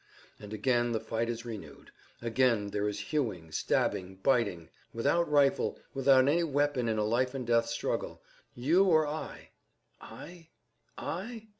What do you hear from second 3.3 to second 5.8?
stabbing, biting. Without rifle,